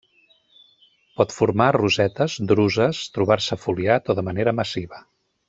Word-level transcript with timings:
Pot 1.19 1.35
formar 1.39 1.67
rosetes, 1.77 2.39
druses, 2.53 3.03
trobar-se 3.19 3.59
foliat 3.67 4.11
o 4.15 4.17
de 4.23 4.27
manera 4.31 4.57
massiva. 4.63 5.05